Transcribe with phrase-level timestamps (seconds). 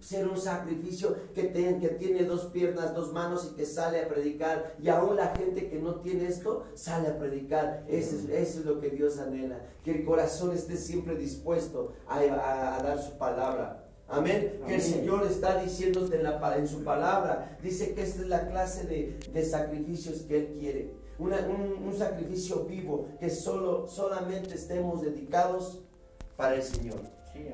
[0.00, 4.74] ser un sacrificio que, que tiene dos piernas, dos manos y que sale a predicar.
[4.82, 7.84] Y aún la gente que no tiene esto sale a predicar.
[7.88, 9.60] Eso es, eso es lo que Dios anhela.
[9.84, 12.20] Que el corazón esté siempre dispuesto a,
[12.82, 13.86] dar su palabra.
[14.08, 14.60] Amén.
[14.66, 17.58] Que el Señor está diciéndote en, la, en su palabra.
[17.62, 18.86] Dice que esta es la clase
[19.32, 20.94] de, sacrificios que Él quiere.
[21.18, 23.08] un, un, sacrificio vivo.
[23.20, 25.82] Que solo, solamente estemos dedicados
[26.36, 27.00] para el Señor.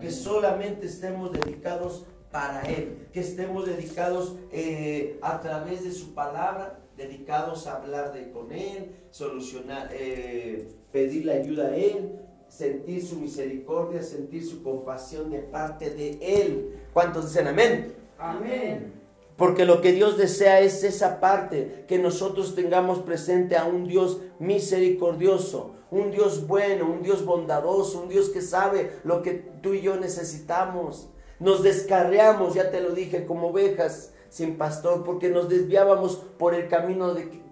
[0.01, 2.07] que solamente estemos dedicados
[2.37, 8.31] para Él, que estemos dedicados eh, a través de su palabra, dedicados a hablar de
[8.31, 12.13] con Él, solucionar, eh, pedirle ayuda a Él,
[12.47, 16.79] sentir su misericordia, sentir su compasión de parte de Él.
[16.93, 17.95] ¿Cuántos dicen amén?
[18.19, 18.93] Amén.
[19.39, 24.21] Porque lo que Dios desea es esa parte, que nosotros tengamos presente a un Dios
[24.39, 29.33] misericordioso, un Dios bueno, un Dios bondadoso, un Dios que sabe lo que
[29.63, 31.09] tú y yo necesitamos.
[31.39, 36.69] Nos descarreamos, ya te lo dije, como ovejas sin pastor, porque nos desviábamos por el
[36.69, 37.43] camino de,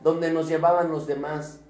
[0.00, 1.60] donde nos llevaban los demás.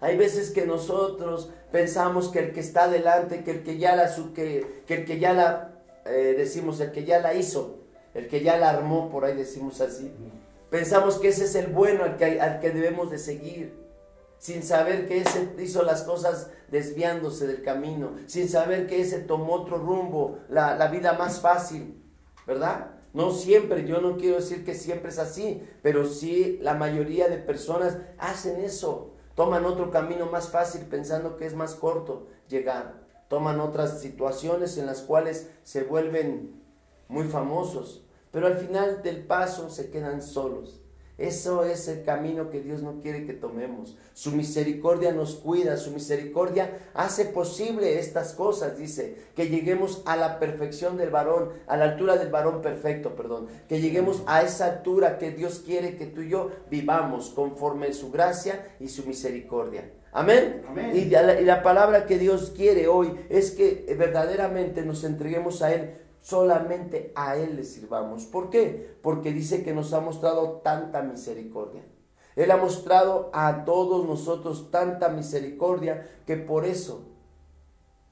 [0.00, 4.12] Hay veces que nosotros pensamos que el que está adelante, que el que ya la,
[4.34, 5.72] que, que el que ya la,
[6.06, 7.78] eh, decimos, el que ya la hizo,
[8.14, 10.12] el que ya la armó, por ahí decimos así.
[10.70, 13.81] Pensamos que ese es el bueno al que, al que debemos de seguir
[14.42, 19.52] sin saber que ese hizo las cosas desviándose del camino, sin saber que ese tomó
[19.52, 22.02] otro rumbo, la, la, vida más fácil,
[22.44, 22.90] ¿verdad?
[23.12, 27.36] No siempre, yo no quiero decir que siempre es así, pero sí la mayoría de
[27.36, 32.94] personas hacen eso, toman otro camino más fácil pensando que es más corto llegar,
[33.28, 36.60] toman otras situaciones en las cuales se vuelven
[37.06, 40.81] muy famosos, pero al final del paso se quedan solos.
[41.18, 43.96] Eso es el camino que Dios no quiere que tomemos.
[44.14, 50.38] Su misericordia nos cuida, su misericordia hace posible estas cosas, dice, que lleguemos a la
[50.38, 55.18] perfección del varón, a la altura del varón perfecto, perdón, que lleguemos a esa altura
[55.18, 59.90] que Dios quiere que tú y yo vivamos conforme su gracia y su misericordia.
[60.14, 60.62] Amén.
[60.94, 65.72] Y, la, y la palabra que Dios quiere hoy es que verdaderamente nos entreguemos a
[65.72, 68.24] Él solamente a Él le sirvamos.
[68.24, 68.96] ¿Por qué?
[69.02, 71.84] Porque dice que nos ha mostrado tanta misericordia.
[72.36, 77.02] Él ha mostrado a todos nosotros tanta misericordia que por eso,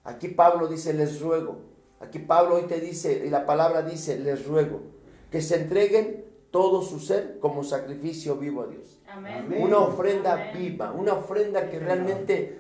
[0.05, 1.71] aquí Pablo dice, les ruego.
[2.01, 4.81] Aquí Pablo hoy te dice, y la palabra dice, les ruego,
[5.31, 9.01] que se entreguen todo su ser como sacrificio vivo a Dios.
[9.59, 12.59] Una ofrenda viva, una ofrenda que realmente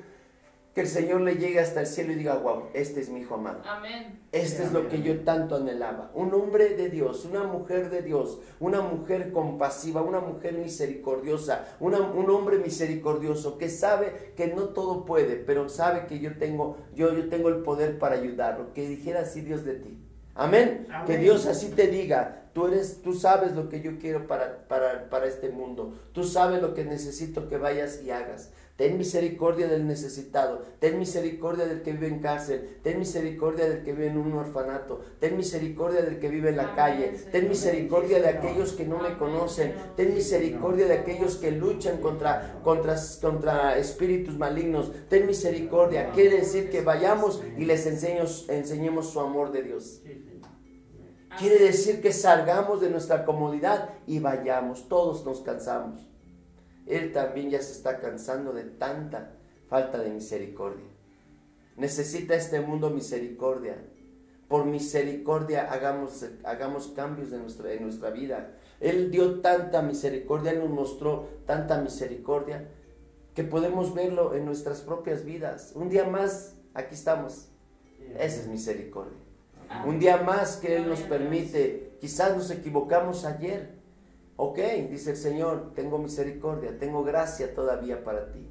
[0.80, 3.34] que el Señor le llegue hasta el cielo y diga, wow, este es mi hijo
[3.34, 3.60] amado.
[3.66, 4.18] Amén.
[4.32, 6.10] Este es lo que yo tanto anhelaba.
[6.14, 12.30] Un hombre de Dios, una mujer de Dios, una mujer compasiva, una mujer misericordiosa, un
[12.30, 17.28] hombre misericordioso que sabe que no todo puede, pero sabe que yo tengo, yo, yo
[17.28, 18.72] tengo el poder para ayudarlo.
[18.72, 19.98] Que dijera así Dios de ti.
[20.34, 20.86] Amén.
[21.06, 25.09] Que Dios así te diga, tú eres, tú sabes lo que yo quiero para, para,
[25.09, 25.94] para este mundo.
[26.12, 28.50] Tú sabes lo que necesito que vayas y hagas.
[28.81, 33.93] Ten misericordia del necesitado, ten misericordia del que vive en cárcel, ten misericordia del que
[33.93, 38.28] vive en un orfanato, ten misericordia del que vive en la calle, ten misericordia de
[38.28, 44.39] aquellos que no me conocen, ten misericordia de aquellos que luchan contra, contra, contra espíritus
[44.39, 46.12] malignos, ten misericordia.
[46.12, 50.00] Quiere decir que vayamos y les enseñemos su amor de Dios.
[51.38, 56.06] Quiere decir que salgamos de nuestra comodidad y vayamos, todos nos cansamos.
[56.86, 59.32] Él también ya se está cansando de tanta
[59.68, 60.86] falta de misericordia.
[61.76, 63.76] Necesita este mundo misericordia.
[64.48, 68.56] Por misericordia hagamos, hagamos cambios en nuestra, en nuestra vida.
[68.80, 72.68] Él dio tanta misericordia, Él nos mostró tanta misericordia
[73.34, 75.72] que podemos verlo en nuestras propias vidas.
[75.76, 77.48] Un día más, aquí estamos.
[78.18, 79.29] Esa es misericordia.
[79.86, 83.81] Un día más que Él nos permite, quizás nos equivocamos ayer,
[84.42, 84.58] Ok,
[84.88, 88.48] dice el Señor, tengo misericordia, tengo gracia todavía para ti.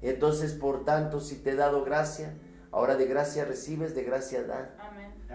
[0.00, 2.38] Entonces, por tanto, si te he dado gracia,
[2.70, 4.76] ahora de gracia recibes, de gracia da.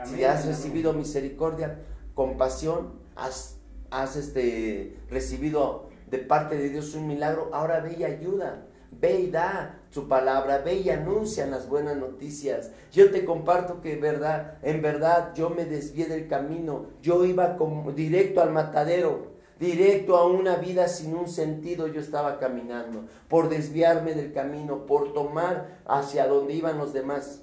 [0.06, 1.82] Si has recibido misericordia,
[2.14, 3.60] compasión, has,
[3.92, 8.68] has este, recibido de parte de Dios un milagro, ahora ve y ayuda.
[8.92, 12.70] Ve y da su palabra, ve y anuncia las buenas noticias.
[12.92, 17.92] Yo te comparto que verdad, en verdad yo me desvié del camino, yo iba como
[17.94, 24.14] directo al matadero, directo a una vida sin un sentido yo estaba caminando, por desviarme
[24.14, 27.42] del camino, por tomar hacia donde iban los demás.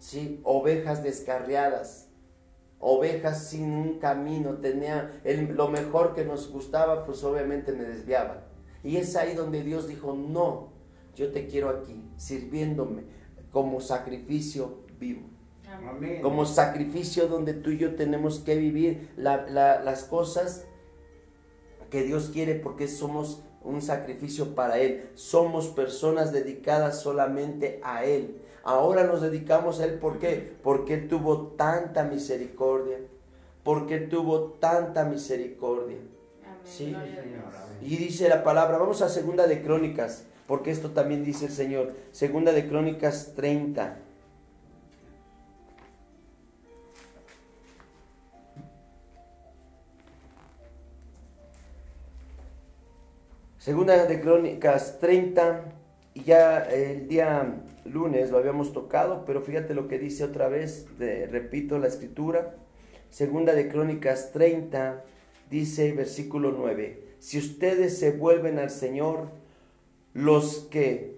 [0.00, 2.08] Sí, ovejas descarriadas,
[2.80, 8.48] ovejas sin un camino, tenía lo mejor que nos gustaba, pues obviamente me desviaba.
[8.82, 10.69] Y es ahí donde Dios dijo, no,
[11.14, 13.02] yo te quiero aquí, sirviéndome
[13.52, 15.22] como sacrificio vivo.
[16.22, 20.66] como sacrificio donde tú y yo tenemos que vivir las cosas
[21.90, 25.10] que Dios quiere porque somos un sacrificio para Él.
[25.14, 28.40] Somos personas dedicadas solamente a Él.
[28.62, 30.56] Ahora nos dedicamos a Él, ¿por qué?
[30.62, 32.98] Porque Él tuvo tanta misericordia.
[33.62, 35.98] Porque Él tuvo tanta misericordia.
[36.64, 36.94] ¿Sí?
[37.82, 41.92] Y dice la palabra, vamos a segunda de Crónicas, porque esto también dice el Señor.
[42.10, 43.98] Segunda de Crónicas 30.
[53.58, 55.66] Segunda de Crónicas 30,
[56.14, 60.88] y ya el día lunes lo habíamos tocado, pero fíjate lo que dice otra vez,
[60.98, 62.56] repito la escritura.
[63.10, 65.04] Segunda de Crónicas 30,
[65.48, 69.38] dice versículo 9, si ustedes se vuelven al Señor,
[70.14, 71.16] los que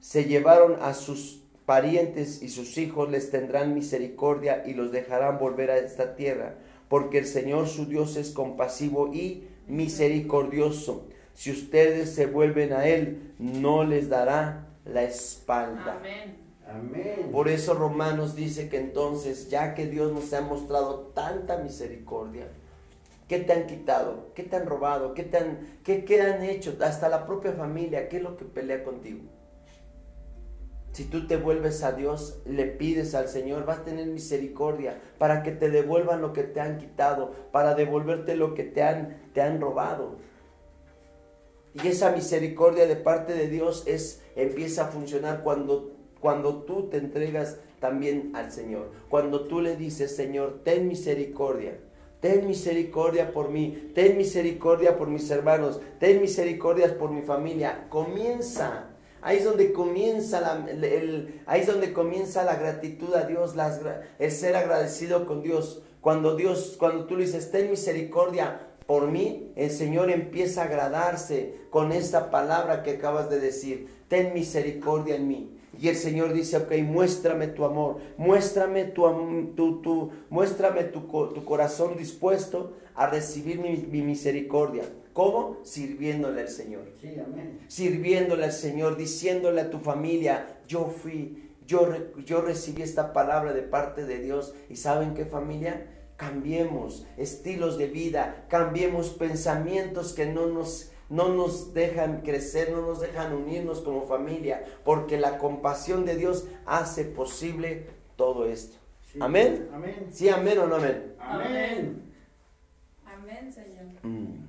[0.00, 5.70] se llevaron a sus parientes y sus hijos les tendrán misericordia y los dejarán volver
[5.70, 6.54] a esta tierra,
[6.88, 11.06] porque el Señor su Dios es compasivo y misericordioso.
[11.34, 15.98] Si ustedes se vuelven a Él, no les dará la espalda.
[15.98, 16.46] Amén.
[17.30, 22.48] Por eso Romanos dice que entonces, ya que Dios nos ha mostrado tanta misericordia,
[23.28, 24.32] ¿qué te han quitado?
[24.34, 25.14] ¿Qué te han robado?
[25.14, 26.76] ¿Qué, te han, qué, qué han hecho?
[26.80, 29.24] Hasta la propia familia, ¿qué es lo que pelea contigo?
[30.92, 35.42] Si tú te vuelves a Dios, le pides al Señor, vas a tener misericordia para
[35.42, 39.42] que te devuelvan lo que te han quitado, para devolverte lo que te han, te
[39.42, 40.16] han robado.
[41.74, 46.96] Y esa misericordia de parte de Dios es, empieza a funcionar cuando, cuando tú te
[46.96, 48.90] entregas también al Señor.
[49.10, 51.78] Cuando tú le dices, Señor, ten misericordia.
[52.20, 57.86] Ten misericordia por mí, ten misericordia por mis hermanos, ten misericordia por mi familia.
[57.88, 58.96] Comienza
[59.26, 60.64] Ahí es donde comienza la,
[61.46, 63.80] ahí es donde comienza la gratitud a Dios, las,
[64.20, 65.82] el ser agradecido con Dios.
[66.00, 71.56] Cuando Dios, cuando tú le dices, ten misericordia por mí, el Señor empieza a agradarse
[71.70, 73.88] con esta palabra que acabas de decir.
[74.06, 75.55] Ten misericordia en mí.
[75.78, 81.44] Y el Señor dice, ok, muéstrame tu amor, muéstrame tu, tu, tu muéstrame tu, tu,
[81.44, 84.84] corazón dispuesto a recibir mi, mi misericordia.
[85.12, 85.58] ¿Cómo?
[85.62, 86.92] Sirviéndole al Señor.
[87.00, 87.60] Sí, amén.
[87.68, 91.88] Sirviéndole al Señor, diciéndole a tu familia, yo fui, yo,
[92.24, 94.54] yo recibí esta palabra de parte de Dios.
[94.68, 95.86] ¿Y saben qué familia?
[96.16, 103.00] Cambiemos estilos de vida, cambiemos pensamientos que no nos, no nos dejan crecer, no nos
[103.00, 107.86] dejan unirnos como familia, porque la compasión de Dios hace posible
[108.16, 108.76] todo esto.
[109.20, 109.68] ¿Amén?
[109.72, 110.08] Amén.
[110.10, 111.14] ¿Sí, amén o no amén?
[111.18, 112.02] Amén.
[113.04, 113.84] Amén, Señor.
[114.02, 114.46] Mm.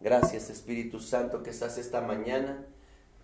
[0.00, 2.64] Gracias Espíritu Santo que estás esta mañana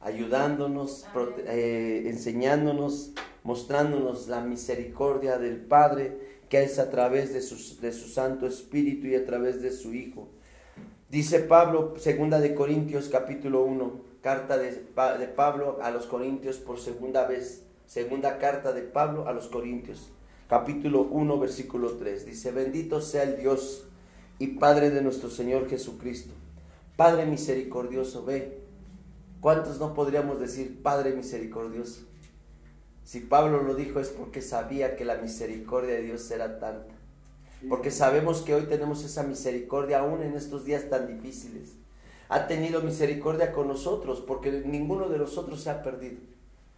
[0.01, 1.07] ayudándonos,
[1.47, 3.13] eh, enseñándonos,
[3.43, 9.09] mostrándonos la misericordia del Padre que es a través de su, de su Santo Espíritu
[9.09, 10.29] y a través de su Hijo.
[11.09, 16.81] Dice Pablo, segunda de Corintios capítulo 1, carta de, de Pablo a los Corintios por
[16.81, 20.11] segunda vez, segunda carta de Pablo a los Corintios,
[20.49, 22.27] capítulo 1, versículo 3.
[22.27, 23.87] Dice, bendito sea el Dios
[24.39, 26.33] y Padre de nuestro Señor Jesucristo
[26.97, 28.59] Padre misericordioso, ve.
[29.41, 32.07] ¿Cuántos no podríamos decir Padre misericordioso?
[33.05, 36.96] Si Pablo lo dijo es porque sabía que la misericordia de Dios era tanta.
[37.69, 41.73] Porque sabemos que hoy tenemos esa misericordia aún en estos días tan difíciles.
[42.29, 46.19] Ha tenido misericordia con nosotros porque ninguno de nosotros se ha perdido.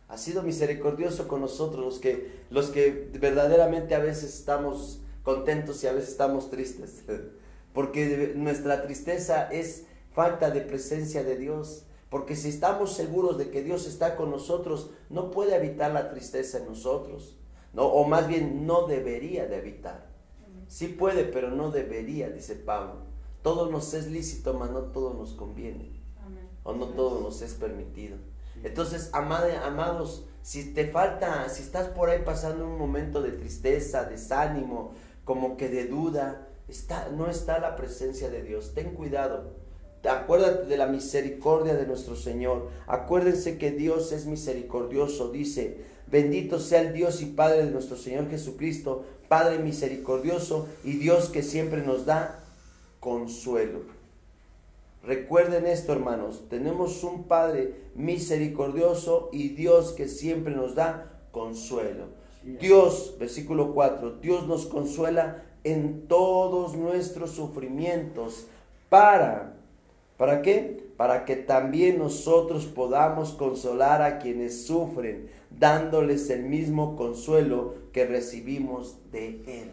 [0.09, 5.87] Ha sido misericordioso con nosotros los que, los que verdaderamente a veces estamos contentos y
[5.87, 7.03] a veces estamos tristes.
[7.75, 11.85] Porque nuestra tristeza es falta de presencia de Dios.
[12.09, 16.59] Porque si estamos seguros de que Dios está con nosotros, no puede evitar la tristeza
[16.59, 17.37] en nosotros.
[17.75, 20.08] No, o más bien no debería de evitar.
[20.69, 23.07] Sí puede, pero no debería, dice Pablo.
[23.43, 25.99] Todo nos es lícito, mas no todo nos conviene.
[26.63, 28.19] O no todo nos es permitido.
[28.63, 34.93] Entonces, amados, si te falta, si estás por ahí pasando un momento de tristeza, desánimo,
[35.25, 38.75] como que de duda, está, no está la presencia de Dios.
[38.75, 39.57] Ten cuidado
[40.05, 42.69] Acuérdate de la misericordia de nuestro Señor.
[42.87, 45.31] Acuérdense que Dios es misericordioso.
[45.31, 51.29] Dice, bendito sea el Dios y Padre de nuestro Señor Jesucristo, Padre misericordioso y Dios
[51.29, 52.45] que siempre nos da
[53.01, 53.81] consuelo.
[55.03, 56.45] Recuerden esto, hermanos.
[56.49, 62.07] Tenemos un Padre misericordioso y Dios que siempre nos da consuelo.
[62.43, 68.47] Dios, versículo 4, Dios nos consuela en todos nuestros sufrimientos
[68.89, 69.58] para
[70.19, 70.89] ¿Para qué?
[70.99, 78.97] para que también nosotros podamos consolar a quienes sufren, dándoles el mismo consuelo que recibimos
[79.13, 79.71] de Él.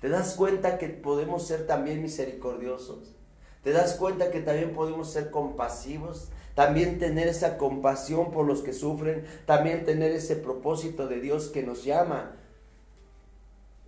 [0.00, 3.16] ¿Te das cuenta que podemos ser también misericordiosos?
[3.64, 6.28] ¿Te das cuenta que también podemos ser compasivos?
[6.54, 11.64] También tener esa compasión por los que sufren, también tener ese propósito de Dios que
[11.64, 12.36] nos llama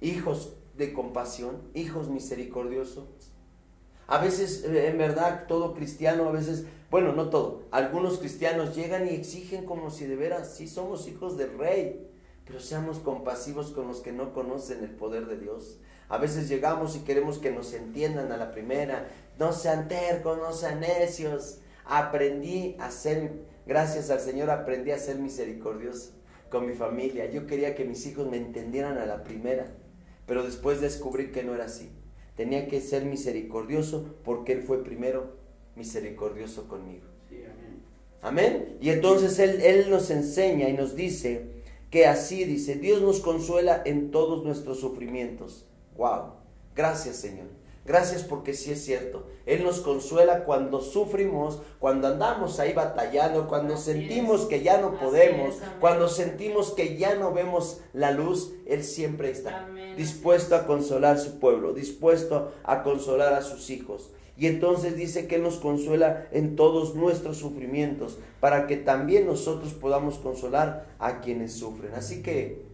[0.01, 3.34] hijos de compasión, hijos misericordiosos.
[4.07, 9.07] A veces, eh, en verdad, todo cristiano, a veces, bueno, no todo, algunos cristianos llegan
[9.07, 12.07] y exigen como si de veras, sí somos hijos del rey,
[12.45, 15.79] pero seamos compasivos con los que no conocen el poder de Dios.
[16.09, 19.09] A veces llegamos y queremos que nos entiendan a la primera.
[19.39, 21.61] No sean tercos, no sean necios.
[21.87, 23.33] Aprendí a ser,
[23.67, 26.13] gracias al Señor, aprendí a ser misericordioso
[26.51, 27.31] con mi familia.
[27.31, 29.67] Yo quería que mis hijos me entendieran a la primera,
[30.27, 31.91] pero después descubrí que no era así.
[32.37, 35.37] Tenía que ser misericordioso porque Él fue primero
[35.77, 37.05] misericordioso conmigo.
[37.31, 37.83] amén.
[38.23, 38.79] amén.
[38.81, 41.47] Y entonces él, él nos enseña y nos dice
[41.91, 46.33] que así dice, Dios nos consuela en todos nuestros sufrimientos Wow.
[46.75, 47.47] Gracias, Señor.
[47.85, 49.27] Gracias porque sí es cierto.
[49.45, 55.57] Él nos consuela cuando sufrimos, cuando andamos ahí batallando, cuando sentimos que ya no podemos,
[55.81, 58.55] cuando sentimos que ya no vemos la luz.
[58.67, 64.13] Él siempre está dispuesto a consolar a su pueblo, dispuesto a consolar a sus hijos.
[64.37, 69.75] Y entonces dice que Él nos consuela en todos nuestros sufrimientos, para que también nosotros
[69.75, 71.95] podamos consolar a quienes sufren.
[71.95, 72.65] Así que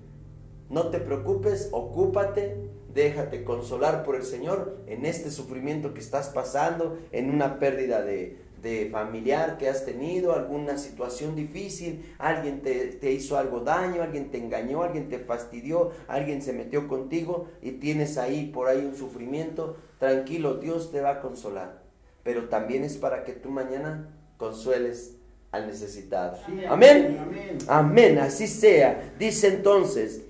[0.70, 6.98] no te preocupes, ocúpate déjate consolar por el Señor en este sufrimiento que estás pasando,
[7.12, 8.48] en una pérdida de,
[8.92, 14.36] familiar que has tenido, alguna situación difícil, alguien te, te, hizo algo daño, alguien te
[14.36, 19.76] engañó, alguien te fastidió, alguien se metió contigo y tienes ahí por ahí un sufrimiento,
[19.98, 21.82] tranquilo, Dios te va a consolar.
[22.22, 25.16] Pero también es para que tú mañana consueles
[25.52, 26.38] al necesitado.
[26.68, 27.18] amén.
[27.66, 29.14] Amén, así sea.
[29.18, 30.22] Dice entonces,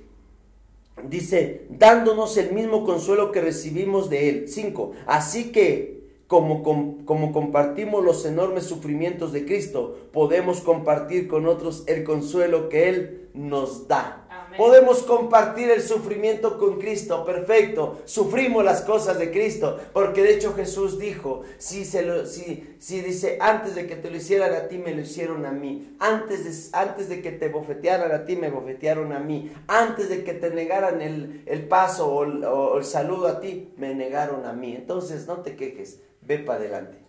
[1.09, 4.49] dice, dándonos el mismo consuelo que recibimos de Él.
[4.49, 4.93] 5.
[5.07, 6.63] Así que, como,
[7.05, 13.29] como compartimos los enormes sufrimientos de Cristo, podemos compartir con otros el consuelo que Él
[13.35, 14.27] nos da.
[14.57, 18.03] Podemos compartir el sufrimiento con Cristo, perfecto.
[18.05, 23.39] Sufrimos las cosas de Cristo, porque de hecho Jesús dijo, si, se lo, si, dice,
[23.41, 25.97] antes de que te lo hicieran a ti, me lo hicieron a mí.
[25.99, 29.53] Antes de, antes de que te bofetearan a ti, me bofetearon a mí.
[29.67, 33.73] Antes de que te negaran el, el paso o el, o el saludo a ti,
[33.77, 34.75] me negaron a mí.
[34.75, 37.00] Entonces no te quejes, ve para adelante.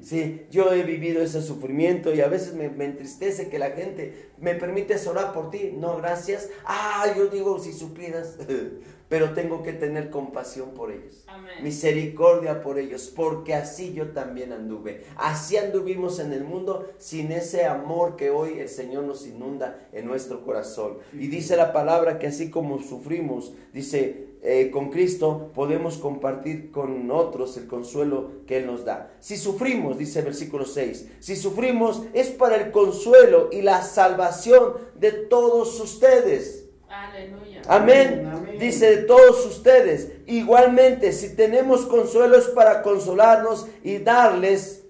[0.00, 4.54] Sí, yo he vivido ese sufrimiento y a veces me, entristece que la gente me
[4.54, 5.72] permite orar por ti.
[5.76, 6.48] No, gracias.
[6.64, 8.38] Ah, yo digo, si supieras,
[9.08, 11.24] pero tengo que tener compasión por ellos.
[11.62, 15.04] Misericordia por ellos, porque así yo también anduve.
[15.16, 20.06] Así anduvimos en el mundo sin ese amor que hoy el Señor nos inunda en
[20.06, 20.98] nuestro corazón.
[21.12, 27.10] Y dice la palabra que así como sufrimos, dice, eh, con Cristo podemos compartir con
[27.10, 29.10] otros el consuelo que Él nos da.
[29.18, 34.74] Si sufrimos, dice el versículo 6, si sufrimos es para el consuelo y la salvación
[34.94, 36.68] de todos ustedes.
[36.88, 37.62] Aleluya.
[37.66, 38.56] Amén.
[38.60, 40.12] Dice de todos ustedes.
[40.26, 44.84] Igualmente, si tenemos consuelo es para consolarnos y darles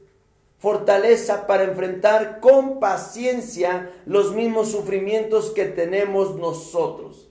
[0.59, 7.26] fortaleza para enfrentar con paciencia los mismos sufrimientos que tenemos nosotros.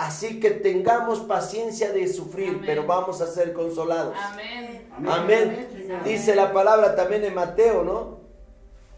[0.00, 4.16] Así que tengamos paciencia de sufrir, pero vamos a ser consolados.
[4.16, 4.88] Amén.
[5.06, 6.00] Amén.
[6.06, 8.20] Dice la palabra también en Mateo, ¿no?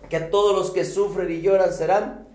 [0.08, 2.28] Que todos los que sufren y lloran serán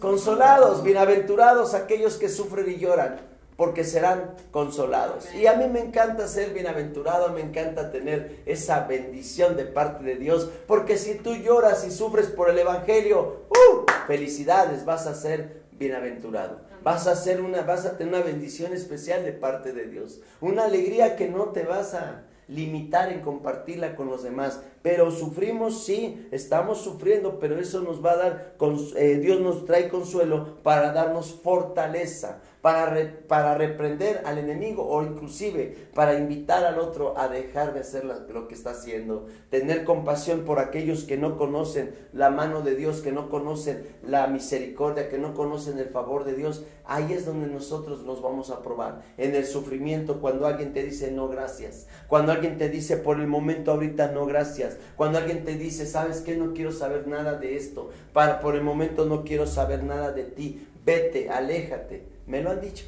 [0.00, 0.82] consolados.
[0.82, 3.20] Bienaventurados aquellos que sufren y lloran,
[3.56, 5.32] porque serán consolados.
[5.32, 10.16] Y a mí me encanta ser bienaventurado, me encanta tener esa bendición de parte de
[10.16, 13.84] Dios, porque si tú lloras y sufres por el Evangelio, ¡uh!
[14.08, 16.69] felicidades, vas a ser bienaventurado.
[16.82, 20.20] Vas a, hacer una, vas a tener una bendición especial de parte de Dios.
[20.40, 24.60] Una alegría que no te vas a limitar en compartirla con los demás.
[24.82, 28.56] Pero sufrimos, sí, estamos sufriendo, pero eso nos va a dar,
[28.96, 32.94] eh, Dios nos trae consuelo para darnos fortaleza, para,
[33.26, 38.48] para reprender al enemigo o inclusive para invitar al otro a dejar de hacer lo
[38.48, 39.26] que está haciendo.
[39.50, 44.26] Tener compasión por aquellos que no conocen la mano de Dios, que no conocen la
[44.26, 46.64] misericordia, que no conocen el favor de Dios.
[46.84, 49.02] Ahí es donde nosotros nos vamos a probar.
[49.16, 51.86] En el sufrimiento, cuando alguien te dice no gracias.
[52.08, 54.69] Cuando alguien te dice por el momento ahorita no gracias.
[54.96, 56.36] Cuando alguien te dice, ¿sabes qué?
[56.36, 57.90] No quiero saber nada de esto.
[58.12, 60.66] Para, por el momento no quiero saber nada de ti.
[60.84, 62.04] Vete, aléjate.
[62.26, 62.86] Me lo han dicho.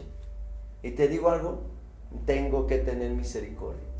[0.83, 1.63] Y te digo algo,
[2.27, 3.93] tengo que tener misericordia.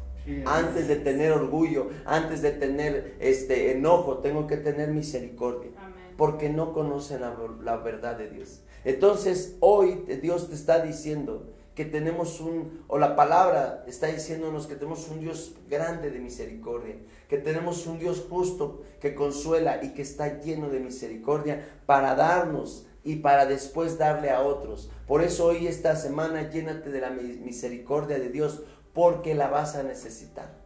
[0.47, 5.71] Antes de tener orgullo, antes de tener este enojo, tengo que tener misericordia.
[6.17, 8.61] Porque no conocen la, verdad de Dios.
[8.85, 14.75] Entonces, hoy Dios te está diciendo que tenemos un, o la palabra está diciéndonos que
[14.75, 16.97] tenemos un Dios grande de misericordia,
[17.29, 22.87] que tenemos un Dios justo que consuela y que está lleno de misericordia para darnos
[23.05, 24.91] y para después darle a otros.
[25.07, 28.63] Por eso hoy esta semana llénate de la misericordia de Dios
[28.93, 30.61] porque la vas a necesitar.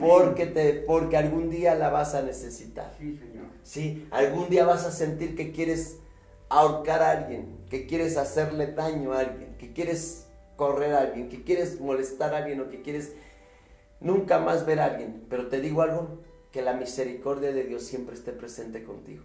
[0.00, 2.94] porque, te, porque algún día la vas a necesitar.
[2.98, 3.46] Sí, Señor.
[3.62, 5.98] Sí, algún día vas a sentir que quieres
[6.48, 10.27] ahorcar a alguien, que quieres hacerle daño a alguien, que quieres
[10.58, 13.14] correr a alguien, que quieres molestar a alguien o que quieres
[14.00, 15.24] nunca más ver a alguien.
[15.30, 16.18] Pero te digo algo,
[16.50, 19.22] que la misericordia de Dios siempre esté presente contigo.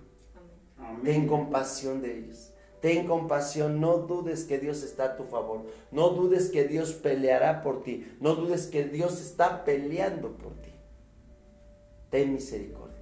[1.04, 2.54] Ten compasión de ellos.
[2.82, 5.66] Ten compasión, no dudes que Dios está a tu favor.
[5.92, 8.14] No dudes que Dios peleará por ti.
[8.20, 10.72] No dudes que Dios está peleando por ti.
[12.10, 13.02] Ten misericordia.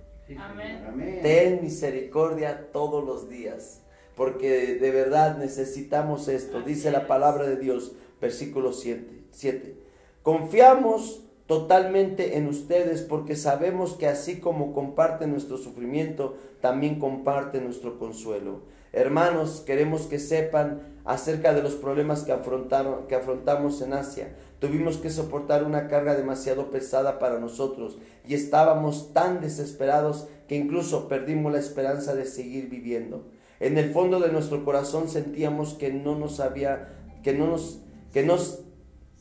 [1.22, 3.82] Ten misericordia todos los días.
[4.16, 6.62] Porque de verdad necesitamos esto.
[6.62, 9.76] Dice la palabra de Dios, versículo 7.
[10.24, 18.00] Confiamos totalmente en ustedes porque sabemos que así como comparten nuestro sufrimiento, también comparten nuestro
[18.00, 18.62] consuelo.
[18.94, 24.36] Hermanos, queremos que sepan acerca de los problemas que, afrontaron, que afrontamos en Asia.
[24.60, 27.98] Tuvimos que soportar una carga demasiado pesada para nosotros
[28.28, 33.26] y estábamos tan desesperados que incluso perdimos la esperanza de seguir viviendo.
[33.60, 37.82] En el fondo de nuestro corazón sentíamos que no nos había, que no nos,
[38.12, 38.60] que nos,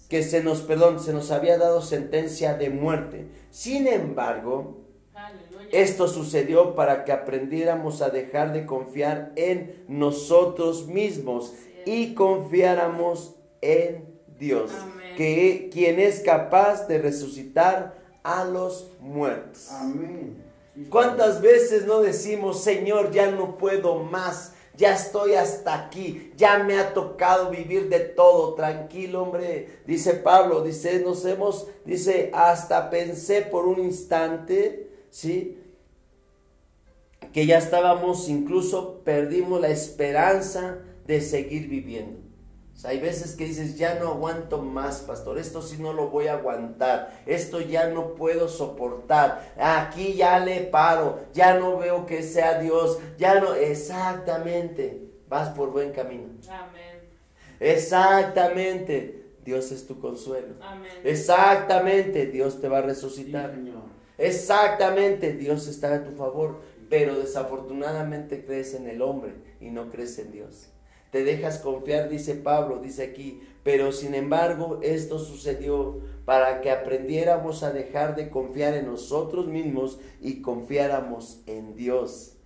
[0.09, 3.27] que se nos, perdón, se nos había dado sentencia de muerte.
[3.51, 4.81] Sin embargo,
[5.73, 11.55] esto sucedió para que aprendiéramos a dejar de confiar en nosotros mismos
[11.87, 14.05] y confiáramos en
[14.39, 14.73] Dios,
[15.17, 19.71] que quien es capaz de resucitar a los muertos.
[20.89, 24.55] ¿Cuántas veces no decimos, Señor, ya no puedo más?
[24.81, 30.63] Ya estoy hasta aquí, ya me ha tocado vivir de todo, tranquilo hombre, dice Pablo,
[30.63, 35.59] dice, nos hemos, dice, hasta pensé por un instante, ¿sí?
[37.35, 42.30] que ya estábamos, incluso perdimos la esperanza de seguir viviendo.
[42.85, 46.35] Hay veces que dices, ya no aguanto más, pastor, esto sí no lo voy a
[46.35, 52.61] aguantar, esto ya no puedo soportar, aquí ya le paro, ya no veo que sea
[52.61, 56.29] Dios, ya no, exactamente, vas por buen camino.
[56.49, 57.01] Amén.
[57.61, 60.55] Exactamente, Dios es tu consuelo.
[60.63, 60.93] Amén.
[61.05, 63.55] Exactamente, Dios te va a resucitar.
[64.17, 70.19] Exactamente, Dios está a tu favor pero desafortunadamente crees en el hombre y no crees
[70.19, 70.67] en Dios.
[71.11, 77.63] Te dejas confiar, dice Pablo, dice aquí, pero sin embargo esto sucedió para que aprendiéramos
[77.63, 82.37] a dejar de confiar en nosotros mismos y confiáramos en Dios,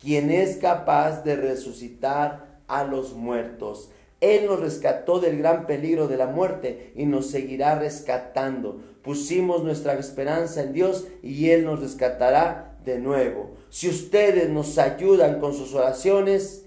[0.00, 3.90] quien es capaz de resucitar a los muertos.
[4.20, 8.80] Él nos rescató del gran peligro de la muerte y nos seguirá rescatando.
[9.02, 13.50] Pusimos nuestra esperanza en Dios y Él nos rescatará de nuevo.
[13.68, 16.63] Si ustedes nos ayudan con sus oraciones,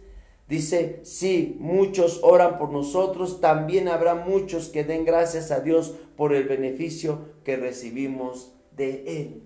[0.47, 6.33] dice, si muchos oran por nosotros, también habrá muchos que den gracias a Dios por
[6.33, 9.43] el beneficio que recibimos de Él.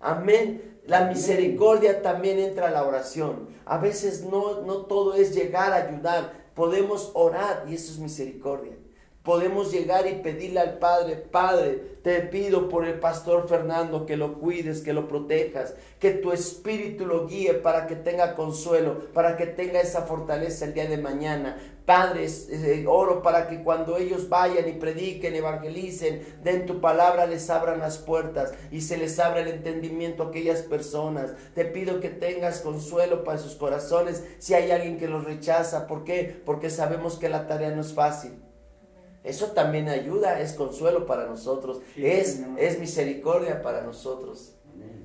[0.00, 0.80] Amén.
[0.86, 3.48] La misericordia también entra a la oración.
[3.64, 6.50] A veces no, no todo es llegar a ayudar.
[6.54, 8.81] Podemos orar y eso es misericordia
[9.22, 14.40] podemos llegar y pedirle al Padre, Padre, te pido por el pastor Fernando que lo
[14.40, 19.46] cuides, que lo protejas, que tu espíritu lo guíe para que tenga consuelo, para que
[19.46, 21.56] tenga esa fortaleza el día de mañana.
[21.86, 27.50] Padre, eh, oro para que cuando ellos vayan y prediquen, evangelicen, den tu palabra, les
[27.50, 31.32] abran las puertas y se les abra el entendimiento a aquellas personas.
[31.54, 35.86] Te pido que tengas consuelo para sus corazones si hay alguien que los rechaza.
[35.86, 36.40] ¿Por qué?
[36.44, 38.41] Porque sabemos que la tarea no es fácil
[39.24, 44.54] eso también ayuda, es consuelo para nosotros, es, es misericordia para nosotros.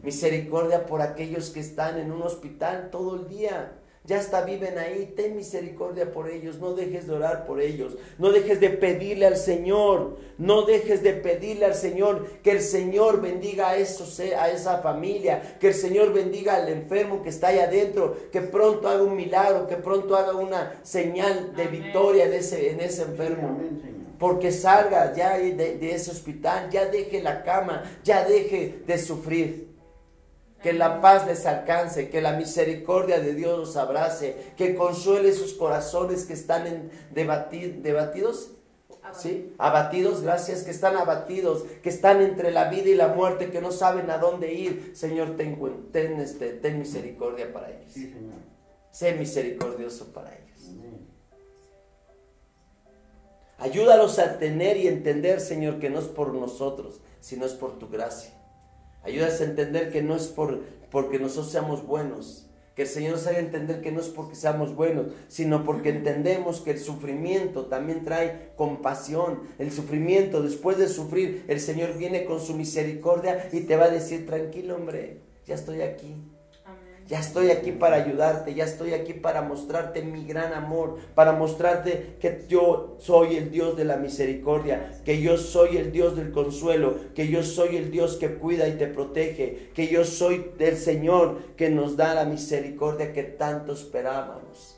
[0.02, 3.74] Misericordia por aquellos que están en un hospital todo el día.
[4.06, 8.32] Ya hasta viven ahí, ten misericordia por ellos, no dejes de orar por ellos, no
[8.32, 13.72] dejes de pedirle al Señor, no dejes de pedirle al Señor que el Señor bendiga
[13.72, 14.06] a, eso,
[14.40, 18.88] a esa familia, que el Señor bendiga al enfermo que está ahí adentro, que pronto
[18.88, 23.60] haga un milagro, que pronto haga una señal de victoria en ese, en ese enfermo
[24.20, 29.68] porque salga ya de, ese hospital, ya deje la cama, ya deje de sufrir.
[30.62, 35.54] Que la paz les alcance, que la misericordia de Dios los abrace, que consuele sus
[35.54, 38.50] corazones que están en debatidos
[39.14, 39.54] ¿Sí?
[39.58, 43.72] Abatidos, gracias, que están abatidos, que están entre la vida y la muerte, que no
[43.72, 44.92] saben a dónde ir.
[44.96, 45.58] Señor, ten,
[45.92, 47.92] ten, este, ten misericordia para ellos.
[47.92, 48.36] Sí, Señor.
[48.92, 50.57] Sé misericordioso para ellos.
[53.58, 57.89] Ayúdalos a tener y entender, Señor, que no es por nosotros, sino es por tu
[57.89, 58.32] gracia.
[59.04, 63.26] Ayúdalos a entender que no es por, porque nosotros seamos buenos, que el Señor nos
[63.26, 68.04] haga entender que no es porque seamos buenos, sino porque entendemos que el sufrimiento también
[68.04, 69.41] trae compasión.
[69.58, 73.89] El sufrimiento, después de sufrir, el Señor viene con su misericordia y te va a
[73.89, 76.15] decir, tranquilo hombre, ya estoy aquí.
[77.08, 82.17] Ya estoy aquí para ayudarte, ya estoy aquí para mostrarte mi gran amor, para mostrarte
[82.20, 86.96] que yo soy el Dios de la misericordia, que yo soy el Dios del consuelo,
[87.15, 91.56] que yo soy el Dios que cuida y te protege, que yo soy el Señor
[91.56, 94.78] que nos da la misericordia que tanto esperábamos.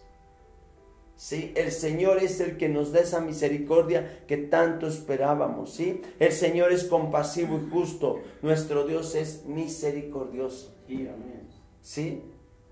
[1.20, 1.52] ¿sí?
[1.56, 6.02] El Señor es el que nos da esa misericordia que tanto esperábamos, ¿sí?
[6.20, 10.76] El Señor es compasivo y justo, nuestro Dios es misericordioso.
[10.88, 11.39] amén.
[11.82, 12.24] ¿Sí?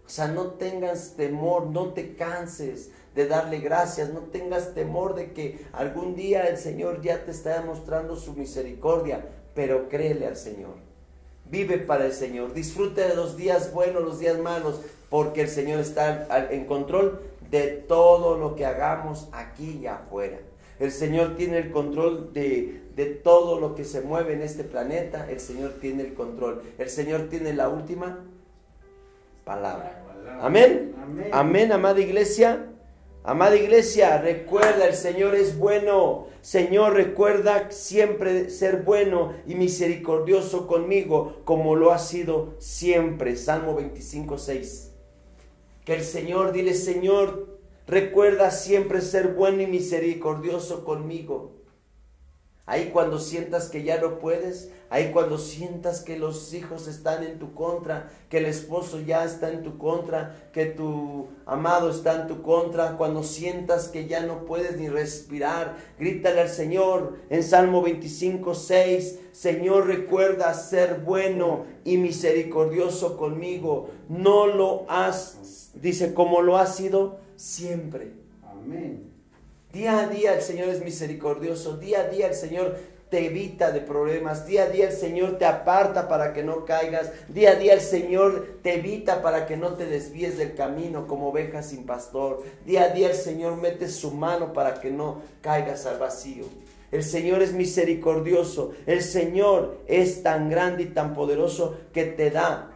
[0.05, 5.33] O sea, no tengas temor, no te canses de darle gracias, no tengas temor de
[5.33, 10.75] que algún día el Señor ya te está mostrando su misericordia, pero créele al Señor.
[11.49, 15.79] Vive para el Señor, disfrute de los días buenos, los días malos, porque el Señor
[15.79, 20.39] está en control de todo lo que hagamos aquí y afuera.
[20.79, 25.29] El Señor tiene el control de, de, todo lo que se mueve en este planeta.
[25.29, 26.61] El Señor tiene el control.
[26.77, 28.23] El Señor tiene la última
[29.47, 30.03] palabra.
[30.41, 30.93] Amén.
[31.31, 32.67] Amén, amada iglesia.
[33.23, 36.27] Amada iglesia, recuerda, el Señor es bueno.
[36.41, 43.35] Señor, recuerda siempre ser bueno y misericordioso conmigo, como lo ha sido siempre.
[43.35, 44.93] Salmo 25, 6.
[45.83, 51.56] Que el Señor, dile, Señor, recuerda siempre ser bueno y misericordioso conmigo.
[52.69, 57.39] Ahí cuando sientas que ya no puedes, ahí cuando sientas que los hijos están en
[57.39, 62.27] tu contra, que el esposo ya está en tu contra, que tu amado está en
[62.27, 67.81] tu contra, cuando sientas que ya no puedes ni respirar, grítale al Señor en Salmo
[67.81, 76.57] 25, 6, Señor recuerda ser bueno y misericordioso conmigo, no lo has, dice, como lo
[76.57, 78.11] has sido siempre.
[78.43, 79.06] Amén.
[79.73, 82.77] Día a día el Señor es misericordioso, día a día el Señor
[83.09, 87.11] te evita de problemas, día a día el Señor te aparta para que no caigas,
[87.29, 91.29] día a día el Señor te evita para que no te desvíes del camino como
[91.29, 95.85] oveja sin pastor, día a día el Señor mete su mano para que no caigas
[95.85, 96.45] al vacío.
[96.91, 102.71] El Señor es misericordioso, el Señor es tan grande y tan poderoso que te da,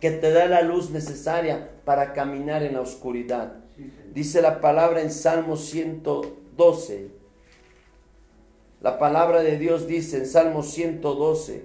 [0.00, 3.59] que te da la luz necesaria para caminar en la oscuridad.
[4.12, 7.10] Dice la palabra en Salmo 112.
[8.80, 11.62] La palabra de Dios dice en Salmo 112.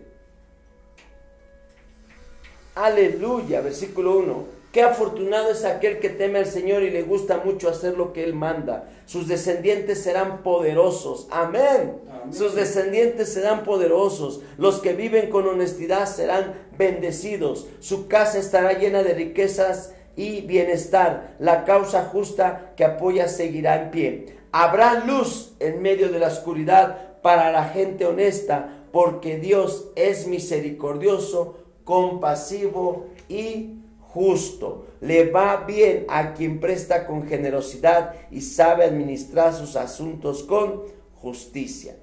[2.75, 4.55] Aleluya, versículo 1.
[4.73, 8.25] Qué afortunado es aquel que teme al Señor y le gusta mucho hacer lo que
[8.25, 8.89] Él manda.
[9.05, 11.27] Sus descendientes serán poderosos.
[11.31, 12.01] Amén.
[12.31, 14.41] Sus descendientes serán poderosos.
[14.57, 17.67] Los que viven con honestidad serán bendecidos.
[17.79, 21.35] Su casa estará llena de riquezas y bienestar.
[21.39, 24.25] La causa justa que apoya seguirá en pie.
[24.51, 31.57] Habrá luz en medio de la oscuridad para la gente honesta, porque Dios es misericordioso,
[31.83, 34.87] compasivo y justo.
[35.01, 40.83] Le va bien a quien presta con generosidad y sabe administrar sus asuntos con
[41.15, 41.97] justicia.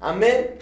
[0.00, 0.56] Amén.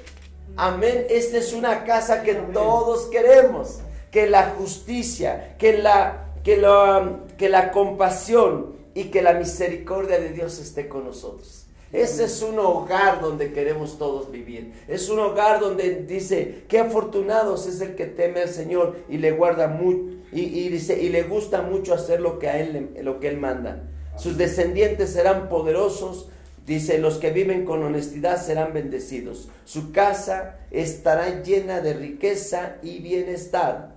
[0.57, 1.07] Amén.
[1.09, 3.81] Esta es una casa que todos queremos.
[4.11, 10.31] Que la justicia, que la que la, que la compasión y que la misericordia de
[10.31, 11.67] Dios esté con nosotros.
[11.93, 14.73] Ese es un hogar donde queremos todos vivir.
[14.87, 19.33] Es un hogar donde dice, qué afortunados es el que teme al Señor y le
[19.33, 23.29] guarda mucho y, dice, y le gusta mucho hacer lo que a él lo que
[23.29, 23.83] él manda.
[24.17, 26.29] Sus descendientes serán poderosos,
[26.65, 29.49] dice, los que viven con honestidad serán bendecidos.
[29.65, 33.97] Su casa estará llena de riqueza y bienestar.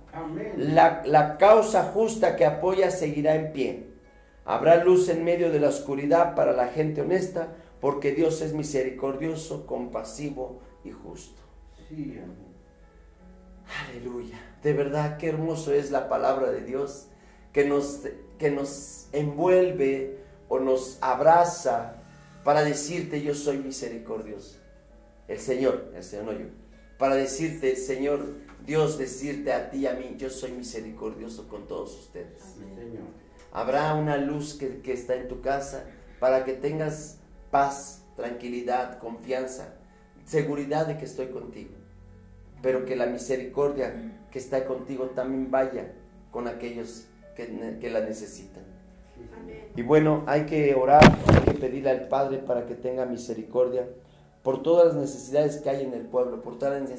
[0.56, 3.86] La, causa justa que apoya seguirá en pie.
[4.44, 7.48] Habrá luz en medio de la oscuridad para la gente honesta,
[7.80, 11.40] porque Dios es misericordioso, compasivo y justo.
[13.88, 14.38] Aleluya.
[14.62, 17.08] De verdad, qué hermoso es la palabra de Dios
[17.52, 18.02] que nos,
[18.38, 21.96] que nos envuelve o nos abraza
[22.44, 24.58] para decirte yo soy misericordioso.
[25.28, 26.46] El Señor, el Señor no yo.
[26.98, 28.20] Para decirte, Señor,
[28.64, 32.56] Dios decirte a ti y a mí, yo soy misericordioso con todos ustedes.
[33.52, 35.84] Habrá una luz que, está en tu casa
[36.18, 37.18] para que tengas
[37.50, 39.74] paz, tranquilidad, confianza,
[40.24, 41.74] seguridad de que estoy contigo.
[42.62, 43.94] Pero que la misericordia
[44.30, 45.92] que está contigo también vaya
[46.30, 47.04] con aquellos
[47.36, 48.64] que, que la necesitan.
[49.76, 53.86] Y bueno, hay que orar, hay que pedirle al Padre para que tenga misericordia
[54.42, 56.90] por todas las necesidades que hay en el pueblo, por todas las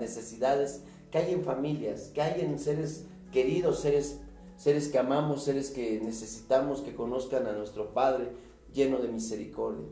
[0.00, 4.20] necesidades que hay en familias, que hay en seres queridos, seres,
[4.56, 8.32] seres que amamos, seres que necesitamos que conozcan a nuestro Padre
[8.72, 9.86] lleno de misericordia.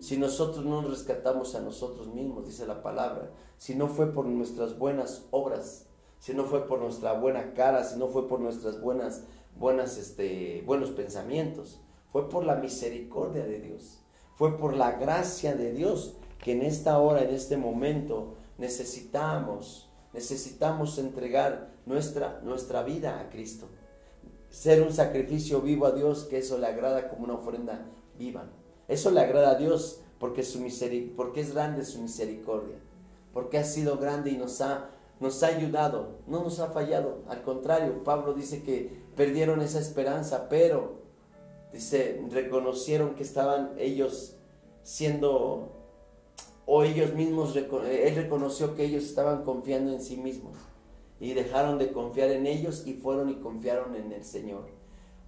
[0.00, 4.24] Si nosotros no nos rescatamos a nosotros mismos, dice la palabra, si no fue por
[4.26, 5.86] nuestras buenas obras,
[6.18, 9.24] si no fue por nuestra buena cara, si no fue por nuestras buenas,
[9.58, 11.80] buenas, este, buenos pensamientos,
[12.10, 14.00] fue por la misericordia de Dios,
[14.34, 19.85] fue por la gracia de Dios que en esta hora, en este momento, necesitamos,
[20.16, 23.68] necesitamos entregar nuestra, nuestra vida a Cristo.
[24.48, 27.86] Ser un sacrificio vivo a Dios, que eso le agrada como una ofrenda
[28.18, 28.48] viva.
[28.88, 30.58] Eso le agrada a Dios porque, su
[31.14, 32.76] porque es grande su misericordia,
[33.34, 34.88] porque ha sido grande y nos ha,
[35.20, 37.22] nos ha ayudado, no nos ha fallado.
[37.28, 41.02] Al contrario, Pablo dice que perdieron esa esperanza, pero
[41.72, 44.36] dice, reconocieron que estaban ellos
[44.82, 45.75] siendo,
[46.66, 50.56] o ellos mismos, él reconoció que ellos estaban confiando en sí mismos
[51.18, 54.66] y dejaron de confiar en ellos y fueron y confiaron en el Señor.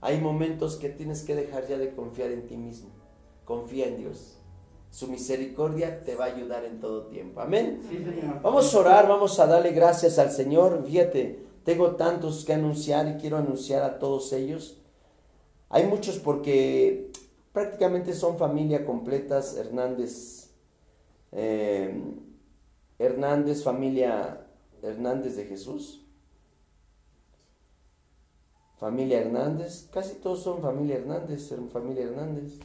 [0.01, 2.91] Hay momentos que tienes que dejar ya de confiar en ti mismo
[3.49, 4.37] confía en Dios.
[4.91, 7.41] Su misericordia te va a ayudar en todo tiempo.
[7.41, 7.81] Amén.
[8.43, 10.85] vamos a orar, vamos a darle gracias al Señor.
[10.87, 14.83] Fíjate, tengo tantos que anunciar y quiero anunciar a todos ellos.
[15.71, 17.11] Hay muchos porque
[17.53, 19.57] prácticamente son familia completas.
[19.57, 20.48] Hernández,
[21.33, 22.03] eh,
[22.99, 24.47] Hernández, familia
[24.83, 26.05] Hernández de Jesús.
[28.79, 32.59] Familia Hernández, casi todos son familia Hernández, familia Hernández.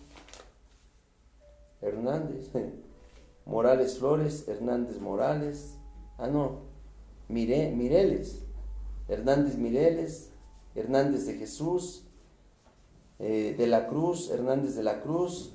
[1.81, 2.49] Hernández,
[3.45, 5.75] Morales Flores, Hernández Morales,
[6.17, 6.73] ah no,
[7.27, 8.43] Mire, Mireles,
[9.07, 10.31] Hernández Mireles,
[10.75, 12.03] Hernández de Jesús,
[13.19, 15.53] eh, de la Cruz, Hernández de la Cruz,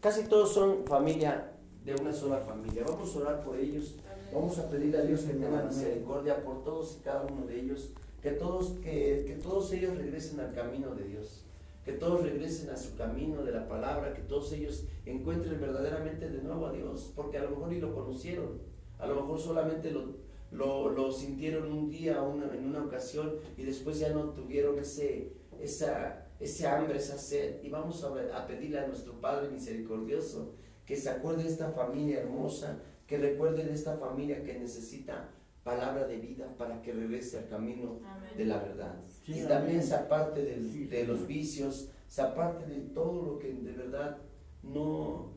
[0.00, 1.51] casi todos son familia
[1.84, 2.84] de una sola familia.
[2.86, 3.96] Vamos a orar por ellos,
[4.32, 7.90] vamos a pedirle a Dios que tenga misericordia por todos y cada uno de ellos,
[8.22, 11.44] que todos, que, que todos ellos regresen al camino de Dios.
[11.84, 16.40] Que todos regresen a su camino de la palabra, que todos ellos encuentren verdaderamente de
[16.40, 18.60] nuevo a Dios, porque a lo mejor ni lo conocieron,
[19.00, 20.14] a lo mejor solamente lo,
[20.52, 22.22] lo, sintieron un día,
[22.54, 27.60] en una ocasión, y después ya no tuvieron ese, esa, ese hambre, esa sed.
[27.64, 30.52] Y vamos a, a pedirle a nuestro Padre misericordioso
[30.86, 35.28] que se acuerde de esta familia hermosa, que recuerde de esta familia que necesita
[35.64, 38.00] palabra de vida para que regrese al camino
[38.36, 38.94] de la verdad.
[39.26, 44.18] Y también se aparte de los vicios, se aparte de todo lo que de verdad
[44.62, 45.32] no,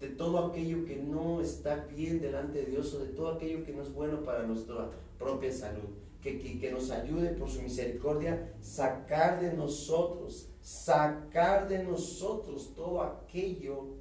[0.00, 3.72] de todo aquello que no está bien delante de Dios o de todo aquello que
[3.72, 5.88] no es bueno para nuestra propia salud.
[6.22, 13.96] Que, que, nos ayude por su misericordia sacar de nosotros, sacar de nosotros todo aquello,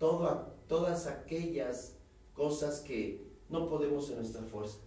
[0.00, 1.96] todo, todas aquellas
[2.34, 4.78] cosas que no podemos en nuestra fuerza,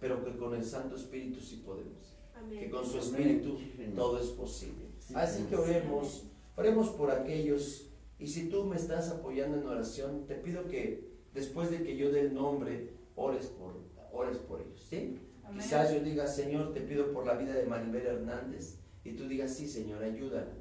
[0.00, 2.14] pero que con el Santo Espíritu sí podemos
[2.50, 3.58] que con su espíritu
[3.94, 4.86] todo es posible.
[5.14, 6.24] Así que oremos,
[6.56, 11.70] oremos por aquellos, y si tú me estás apoyando en oración, te pido que después
[11.70, 13.74] de que yo dé el nombre, ores por,
[14.12, 15.18] ores por ellos, ¿sí?
[15.52, 19.54] Quizás yo diga, Señor, te pido por la vida de Maribel Hernández, y tú digas,
[19.54, 20.52] sí, Señor, ayúdala.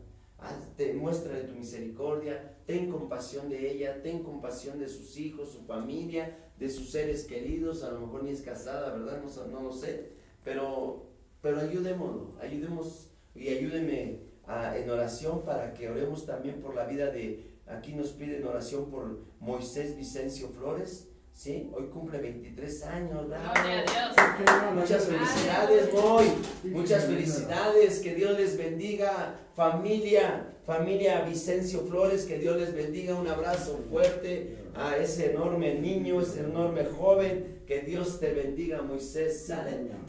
[0.96, 6.70] Muéstrale tu misericordia, ten compasión de ella, ten compasión de sus hijos, su familia, de
[6.70, 9.22] sus seres queridos, a lo mejor ni es casada, ¿verdad?
[9.22, 10.12] No, no lo sé,
[10.44, 17.12] pero pero ayudémonos, ayudemos y ayúdeme en oración para que oremos también por la vida
[17.12, 21.70] de, aquí nos piden oración por Moisés Vicencio Flores, ¿sí?
[21.74, 23.28] Hoy cumple 23 años,
[24.76, 26.26] Muchas felicidades, Moy,
[26.66, 33.28] muchas felicidades, que Dios les bendiga, familia, familia Vicencio Flores, que Dios les bendiga, un
[33.28, 39.52] abrazo fuerte a ese enorme niño, ese enorme joven, que Dios te bendiga, Moisés.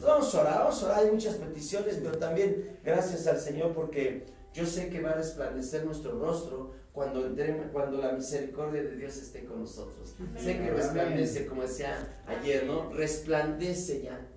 [0.01, 4.25] vamos a orar, vamos a orar, hay muchas peticiones, pero también gracias al Señor porque
[4.53, 7.29] yo sé que va a resplandecer nuestro rostro cuando,
[7.73, 10.15] cuando la misericordia de Dios esté con nosotros.
[10.37, 12.91] Sé que resplandece, como decía ayer, ¿no?
[12.93, 14.31] Resplandece ya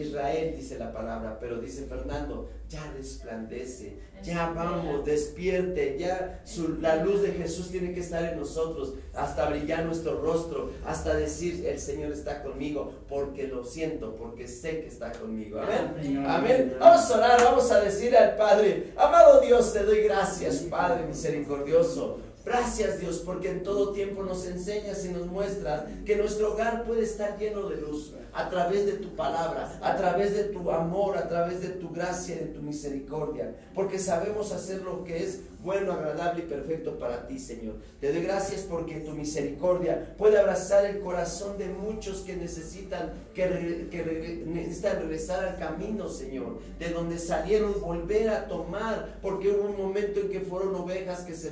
[0.00, 6.42] Israel dice la palabra, pero dice Fernando, ya resplandece, ya vamos, despierte, ya
[6.80, 11.66] la luz de Jesús tiene que estar en nosotros, hasta brillar nuestro rostro, hasta decir,
[11.66, 15.60] el Señor está conmigo, porque lo siento, porque sé que está conmigo.
[15.60, 16.24] Amén.
[16.26, 16.76] Amén.
[16.80, 22.18] Vamos a orar, vamos a decir al Padre, amado Dios, te doy gracias, Padre misericordioso
[22.44, 27.04] Gracias Dios, porque en todo tiempo nos enseñas y nos muestras que nuestro hogar puede
[27.04, 31.28] estar lleno de luz a través de tu palabra, a través de tu amor, a
[31.28, 35.92] través de tu gracia y de tu misericordia, porque sabemos hacer lo que es bueno,
[35.92, 37.76] agradable y perfecto para ti, Señor.
[38.00, 43.88] Te doy gracias porque tu misericordia puede abrazar el corazón de muchos que necesitan, que,
[43.90, 49.76] que necesitan regresar al camino, Señor, de donde salieron, volver a tomar, porque hubo un
[49.76, 51.50] momento en que fueron ovejas que se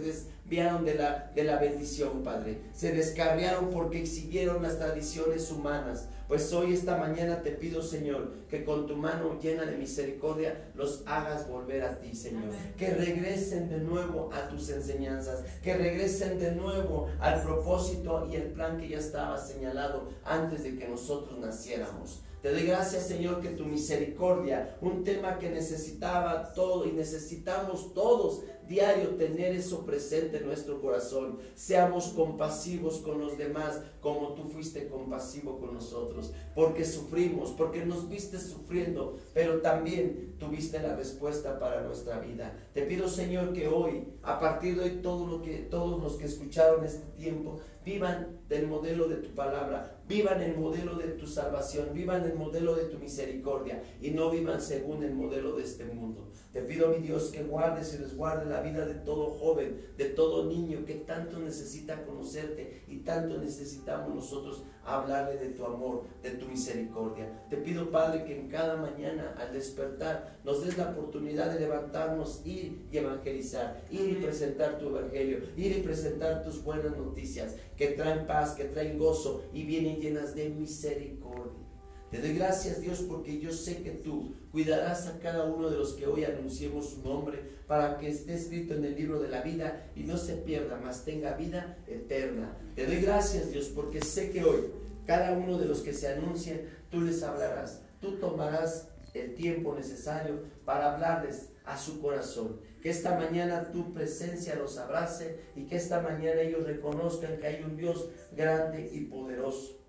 [0.50, 2.58] desviaron de la, de la bendición, Padre.
[2.74, 6.08] Se descarriaron porque exhibieron las tradiciones humanas.
[6.26, 11.04] Pues hoy, esta mañana, te pido, Señor, que con tu mano llena de misericordia los
[11.06, 12.50] hagas volver a ti, Señor.
[12.76, 18.48] Que regresen de nuevo a tus enseñanzas, que regresen de nuevo al propósito y el
[18.50, 22.22] plan que ya estaba señalado antes de que nosotros naciéramos.
[22.42, 28.44] Te doy gracias, Señor, que tu misericordia, un tema que necesitaba todo y necesitamos todos
[28.70, 31.38] diario tener eso presente en nuestro corazón.
[31.56, 38.08] Seamos compasivos con los demás como tú fuiste compasivo con nosotros, porque sufrimos, porque nos
[38.08, 42.56] viste sufriendo, pero también tuviste la respuesta para nuestra vida.
[42.72, 47.06] Te pido, Señor, que hoy, a partir de hoy, que, todos los que escucharon este
[47.16, 52.34] tiempo, vivan del modelo de tu palabra, vivan el modelo de tu salvación, vivan el
[52.34, 56.29] modelo de tu misericordia y no vivan según el modelo de este mundo.
[56.52, 60.46] Te pido, mi Dios, que guardes y resguarde la vida de todo joven, de todo
[60.46, 66.48] niño que tanto necesita conocerte y tanto necesitamos nosotros hablarle de tu amor, de tu
[66.48, 67.44] misericordia.
[67.48, 72.42] Te pido, Padre, que en cada mañana al despertar nos des la oportunidad de levantarnos,
[72.44, 77.88] ir y evangelizar, ir y presentar tu evangelio, ir y presentar tus buenas noticias que
[77.88, 81.69] traen paz, que traen gozo y vienen llenas de misericordia.
[82.10, 85.92] Te doy gracias Dios porque yo sé que tú cuidarás a cada uno de los
[85.92, 89.86] que hoy anunciemos su nombre para que esté escrito en el libro de la vida
[89.94, 92.58] y no se pierda, mas tenga vida eterna.
[92.74, 94.72] Te doy gracias Dios porque sé que hoy
[95.06, 100.40] cada uno de los que se anuncien, tú les hablarás, tú tomarás el tiempo necesario
[100.64, 102.60] para hablarles a su corazón.
[102.82, 107.62] Que esta mañana tu presencia los abrace y que esta mañana ellos reconozcan que hay
[107.62, 109.79] un Dios grande y poderoso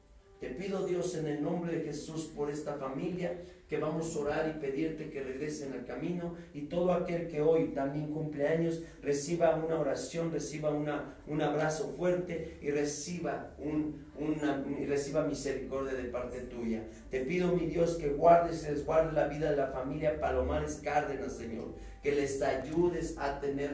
[0.41, 4.53] te pido Dios en el nombre de Jesús por esta familia que vamos a orar
[4.53, 9.55] y pedirte que regresen al camino y todo aquel que hoy también cumple años reciba
[9.55, 16.05] una oración, reciba una, un abrazo fuerte y reciba, un, una, y reciba misericordia de
[16.05, 16.85] parte tuya.
[17.11, 21.37] Te pido mi Dios que guardes y resguarde la vida de la familia Palomares Cárdenas,
[21.37, 23.69] Señor que les ayudes a tener